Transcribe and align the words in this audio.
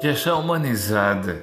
Gestão 0.00 0.40
humanizada. 0.40 1.42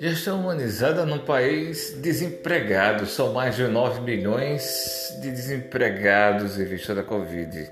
Gestão 0.00 0.40
humanizada 0.40 1.04
num 1.04 1.18
país 1.18 1.94
desempregado. 2.00 3.06
São 3.06 3.32
mais 3.32 3.56
de 3.56 3.66
9 3.66 4.00
milhões 4.00 5.16
de 5.20 5.30
desempregados 5.30 6.58
em 6.58 6.64
vista 6.64 6.94
da 6.94 7.02
Covid. 7.02 7.70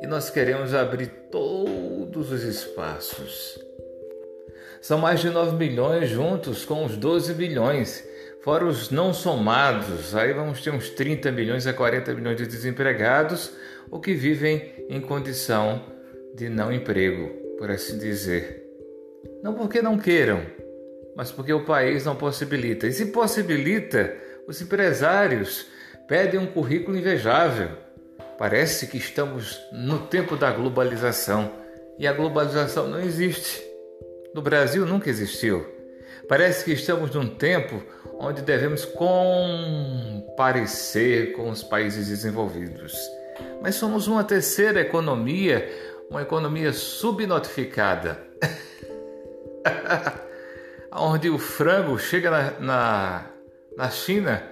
E 0.00 0.06
nós 0.06 0.30
queremos 0.30 0.74
abrir 0.74 1.06
todos 1.30 2.30
os 2.30 2.42
espaços. 2.42 3.58
São 4.82 4.98
mais 4.98 5.20
de 5.20 5.30
9 5.30 5.56
milhões 5.56 6.10
juntos 6.10 6.64
com 6.64 6.84
os 6.84 6.96
12 6.96 7.34
milhões, 7.34 8.04
fora 8.42 8.66
os 8.66 8.90
não 8.90 9.14
somados. 9.14 10.14
Aí 10.14 10.32
vamos 10.32 10.62
ter 10.62 10.70
uns 10.70 10.90
30 10.90 11.32
milhões 11.32 11.66
a 11.66 11.72
40 11.72 12.12
milhões 12.14 12.36
de 12.36 12.46
desempregados, 12.46 13.52
o 13.90 13.98
que 13.98 14.12
vivem 14.12 14.86
em 14.88 15.00
condição 15.00 15.82
de 16.34 16.48
não 16.48 16.72
emprego, 16.72 17.28
por 17.58 17.70
assim 17.70 17.98
dizer. 17.98 18.62
Não 19.42 19.54
porque 19.54 19.80
não 19.80 19.98
queiram, 19.98 20.42
mas 21.16 21.30
porque 21.30 21.52
o 21.52 21.64
país 21.64 22.04
não 22.04 22.16
possibilita. 22.16 22.86
E 22.86 22.92
se 22.92 23.06
possibilita, 23.06 24.14
os 24.46 24.60
empresários 24.60 25.66
pedem 26.08 26.40
um 26.40 26.46
currículo 26.46 26.96
invejável. 26.96 27.70
Parece 28.38 28.86
que 28.88 28.96
estamos 28.96 29.60
no 29.72 30.00
tempo 30.06 30.36
da 30.36 30.50
globalização 30.50 31.52
e 31.98 32.06
a 32.06 32.12
globalização 32.12 32.88
não 32.88 33.00
existe. 33.00 33.62
No 34.34 34.42
Brasil 34.42 34.86
nunca 34.86 35.10
existiu. 35.10 35.66
Parece 36.28 36.64
que 36.64 36.72
estamos 36.72 37.14
num 37.14 37.28
tempo 37.28 37.82
onde 38.22 38.40
devemos 38.40 38.84
comparecer 38.84 39.32
com 41.32 41.50
os 41.50 41.62
países 41.64 42.06
desenvolvidos. 42.08 42.96
Mas 43.60 43.74
somos 43.74 44.06
uma 44.06 44.22
terceira 44.22 44.80
economia, 44.80 45.68
uma 46.08 46.22
economia 46.22 46.72
subnotificada. 46.72 48.18
onde 50.94 51.28
o 51.30 51.38
frango 51.38 51.98
chega 51.98 52.30
na, 52.30 52.50
na, 52.60 53.26
na, 53.76 53.90
China 53.90 54.42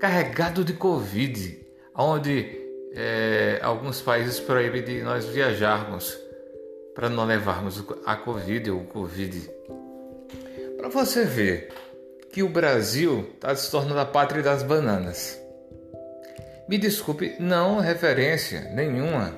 carregado 0.00 0.64
de 0.64 0.72
Covid, 0.72 1.66
onde 1.94 2.58
é, 2.94 3.60
alguns 3.62 4.00
países 4.00 4.40
proíbem 4.40 4.82
de 4.82 5.02
nós 5.02 5.26
viajarmos 5.26 6.18
para 6.94 7.08
não 7.08 7.24
levarmos 7.26 7.84
a 8.06 8.16
Covid 8.16 8.70
ou 8.70 8.80
o 8.80 8.84
Covid. 8.86 9.50
Para 10.78 10.88
você 10.88 11.24
ver 11.24 11.68
que 12.32 12.42
o 12.42 12.48
Brasil 12.48 13.30
está 13.34 13.54
se 13.54 13.70
tornando 13.70 14.00
a 14.00 14.06
pátria 14.06 14.42
das 14.42 14.62
bananas. 14.62 15.38
Me 16.68 16.76
desculpe, 16.76 17.34
não 17.40 17.78
referência 17.78 18.60
nenhuma 18.74 19.32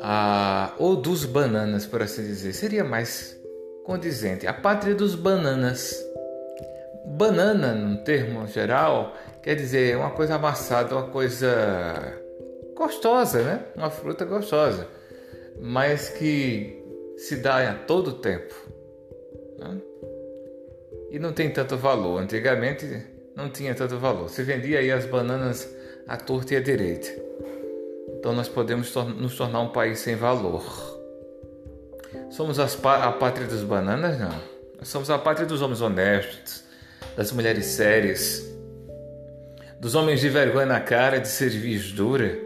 a 0.00 0.72
ou 0.78 0.96
dos 0.96 1.24
bananas, 1.24 1.86
por 1.86 2.02
assim 2.02 2.22
dizer. 2.22 2.52
Seria 2.52 2.84
mais 2.84 3.36
condizente. 3.84 4.46
A 4.46 4.52
pátria 4.52 4.94
dos 4.94 5.14
bananas. 5.14 5.94
Banana, 7.06 7.74
num 7.74 7.96
termo 7.96 8.46
geral, 8.46 9.14
quer 9.42 9.54
dizer 9.54 9.96
uma 9.96 10.10
coisa 10.10 10.36
amassada, 10.36 10.94
uma 10.94 11.08
coisa 11.08 12.18
gostosa, 12.74 13.42
né? 13.42 13.64
Uma 13.76 13.90
fruta 13.90 14.24
gostosa, 14.24 14.88
mas 15.60 16.08
que 16.08 16.82
se 17.18 17.36
dá 17.36 17.70
a 17.70 17.74
todo 17.74 18.14
tempo. 18.14 18.54
Né? 19.58 19.80
E 21.14 21.18
não 21.20 21.32
tem 21.32 21.48
tanto 21.48 21.76
valor. 21.76 22.20
Antigamente 22.20 22.84
não 23.36 23.48
tinha 23.48 23.72
tanto 23.72 23.96
valor. 24.00 24.28
Se 24.28 24.42
vendia 24.42 24.80
aí 24.80 24.90
as 24.90 25.06
bananas 25.06 25.72
à 26.08 26.16
torta 26.16 26.54
e 26.54 26.56
à 26.56 26.60
direita. 26.60 27.08
Então 28.18 28.32
nós 28.32 28.48
podemos 28.48 28.92
nos 28.92 29.36
tornar 29.36 29.60
um 29.60 29.68
país 29.68 30.00
sem 30.00 30.16
valor. 30.16 30.64
Somos 32.30 32.58
a 32.58 33.12
pátria 33.12 33.46
dos 33.46 33.62
bananas? 33.62 34.18
Não. 34.18 34.34
Nós 34.76 34.88
somos 34.88 35.08
a 35.08 35.16
pátria 35.16 35.46
dos 35.46 35.62
homens 35.62 35.80
honestos, 35.80 36.64
das 37.16 37.30
mulheres 37.30 37.66
sérias, 37.66 38.44
dos 39.78 39.94
homens 39.94 40.18
de 40.20 40.28
vergonha 40.28 40.66
na 40.66 40.80
cara, 40.80 41.20
de 41.20 41.28
serviço 41.28 41.94
dura, 41.94 42.36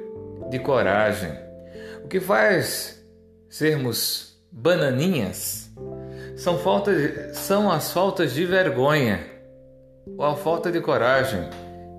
de 0.51 0.59
coragem. 0.59 1.33
O 2.05 2.09
que 2.09 2.21
faz 2.21 3.03
sermos 3.49 4.39
bananinhas 4.53 5.68
são, 6.39 6.57
são 7.35 7.71
as 7.71 7.93
faltas 7.93 8.33
de 8.33 8.47
vergonha 8.47 9.19
ou 10.17 10.25
a 10.25 10.37
falta 10.37 10.71
de 10.71 10.81
coragem 10.81 11.41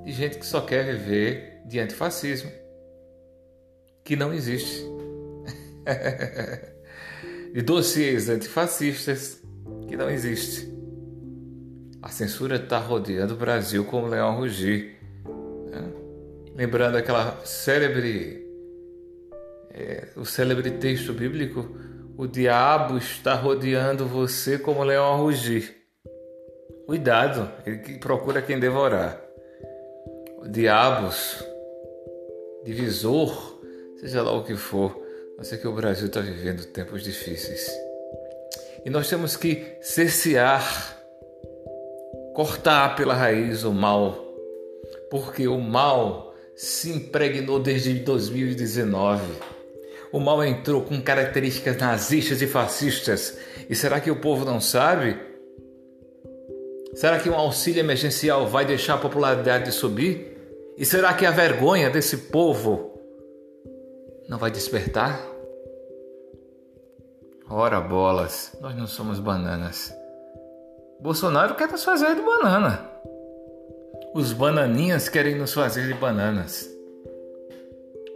de 0.05 0.13
gente 0.13 0.39
que 0.39 0.45
só 0.45 0.61
quer 0.61 0.85
viver 0.95 1.61
de 1.65 1.77
antifascismo, 1.77 2.49
que 4.03 4.15
não 4.15 4.33
existe. 4.33 4.83
de 7.53 7.61
dossiês 7.61 8.29
antifascistas 8.29 9.41
que 9.87 9.97
não 9.97 10.09
existe. 10.09 10.73
A 12.01 12.07
censura 12.07 12.55
está 12.55 12.79
rodeando 12.79 13.33
o 13.33 13.37
Brasil 13.37 13.83
como 13.83 14.07
leão 14.07 14.37
rugir. 14.37 14.95
Né? 15.69 15.91
Lembrando 16.55 16.95
aquela 16.95 17.45
célebre, 17.45 18.47
é, 19.71 20.07
o 20.15 20.23
célebre 20.23 20.71
texto 20.71 21.11
bíblico, 21.11 21.88
o 22.19 22.27
diabo 22.27 22.97
está 22.97 23.33
rodeando 23.33 24.05
você 24.05 24.59
como 24.59 24.83
leão 24.83 25.13
a 25.13 25.15
rugir. 25.15 25.73
Cuidado, 26.85 27.49
ele 27.65 27.97
procura 27.97 28.41
quem 28.41 28.59
devorar. 28.59 29.23
O 30.39 30.45
diabos, 30.49 31.41
divisor, 32.65 33.61
seja 34.01 34.21
lá 34.21 34.33
o 34.33 34.43
que 34.43 34.57
for, 34.57 35.01
eu 35.37 35.45
sei 35.45 35.59
que 35.59 35.67
o 35.69 35.71
Brasil 35.71 36.07
está 36.07 36.19
vivendo 36.19 36.65
tempos 36.65 37.03
difíceis. 37.03 37.71
E 38.83 38.89
nós 38.89 39.07
temos 39.07 39.37
que 39.37 39.77
cercear, 39.79 40.97
cortar 42.35 42.97
pela 42.97 43.13
raiz 43.13 43.63
o 43.63 43.71
mal, 43.71 44.13
porque 45.09 45.47
o 45.47 45.57
mal 45.57 46.35
se 46.53 46.91
impregnou 46.91 47.61
desde 47.61 47.93
2019. 47.93 49.58
O 50.11 50.19
mal 50.19 50.43
entrou 50.43 50.81
com 50.81 51.01
características 51.01 51.77
nazistas 51.77 52.41
e 52.41 52.47
fascistas. 52.47 53.37
E 53.69 53.75
será 53.75 53.99
que 53.99 54.09
o 54.09 54.19
povo 54.19 54.43
não 54.43 54.59
sabe? 54.59 55.19
Será 56.95 57.19
que 57.19 57.29
um 57.29 57.35
auxílio 57.35 57.79
emergencial 57.79 58.47
vai 58.47 58.65
deixar 58.65 58.95
a 58.95 58.97
popularidade 58.97 59.71
subir? 59.71 60.35
E 60.75 60.85
será 60.85 61.13
que 61.13 61.25
a 61.25 61.31
vergonha 61.31 61.89
desse 61.89 62.17
povo 62.17 62.99
não 64.27 64.37
vai 64.37 64.49
despertar? 64.49 65.21
Ora 67.47 67.79
bolas, 67.79 68.55
nós 68.61 68.75
não 68.75 68.87
somos 68.87 69.19
bananas. 69.19 69.93
Bolsonaro 70.99 71.55
quer 71.55 71.69
nos 71.69 71.83
fazer 71.83 72.15
de 72.15 72.21
banana. 72.21 72.89
Os 74.13 74.33
bananinhas 74.33 75.07
querem 75.07 75.35
nos 75.35 75.53
fazer 75.53 75.87
de 75.87 75.93
bananas. 75.93 76.69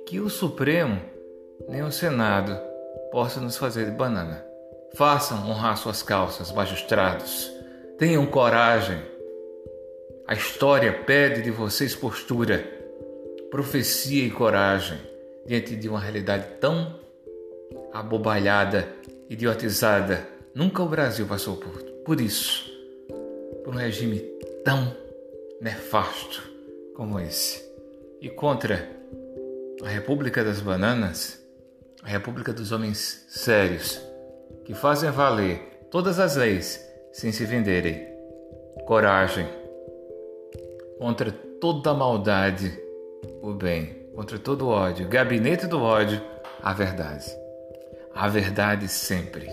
Que 0.06 0.20
o 0.20 0.30
Supremo 0.30 1.13
nem 1.68 1.84
o 1.84 1.92
Senado 1.92 2.58
possa 3.12 3.40
nos 3.40 3.58
fazer 3.58 3.86
de 3.86 3.92
banana. 3.92 4.44
Façam 4.96 5.50
honrar 5.50 5.78
suas 5.78 6.04
calças, 6.04 6.52
magistrados. 6.52 7.52
Tenham 7.98 8.26
coragem. 8.26 9.02
A 10.28 10.34
história 10.34 10.92
pede 10.92 11.42
de 11.42 11.52
vocês 11.52 11.96
postura, 11.96 12.64
profecia 13.50 14.24
e 14.24 14.32
coragem 14.32 14.98
diante 15.46 15.76
de 15.76 15.90
uma 15.90 16.00
realidade 16.00 16.46
tão 16.60 17.00
abobalhada, 17.92 18.88
idiotizada. 19.30 20.28
Nunca 20.56 20.82
o 20.82 20.88
Brasil 20.88 21.26
passou 21.26 21.58
por, 21.58 21.82
por 22.06 22.22
isso, 22.22 22.72
por 23.64 23.74
um 23.74 23.78
regime 23.78 24.20
tão 24.64 24.96
nefasto 25.60 26.50
como 26.96 27.20
esse. 27.20 27.64
E 28.22 28.30
contra 28.30 28.90
a 29.84 29.88
República 29.90 30.44
das 30.44 30.62
Bananas, 30.62 31.43
a 32.04 32.10
República 32.10 32.52
dos 32.52 32.72
Homens 32.72 33.26
Sérios, 33.30 34.02
que 34.66 34.74
fazem 34.74 35.10
valer 35.10 35.88
todas 35.90 36.20
as 36.20 36.36
leis 36.36 36.80
sem 37.12 37.32
se 37.32 37.46
venderem. 37.46 38.08
Coragem. 38.86 39.48
Contra 41.00 41.32
toda 41.32 41.94
maldade, 41.94 42.78
o 43.42 43.54
bem 43.54 44.04
contra 44.14 44.38
todo 44.38 44.68
ódio, 44.68 45.08
gabinete 45.08 45.66
do 45.66 45.82
ódio, 45.82 46.22
a 46.62 46.74
verdade. 46.74 47.26
A 48.14 48.28
verdade 48.28 48.88
sempre. 48.88 49.48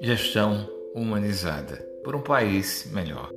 Gestão 0.00 0.68
humanizada 0.94 1.76
por 2.04 2.14
um 2.14 2.20
país 2.20 2.88
melhor. 2.92 3.30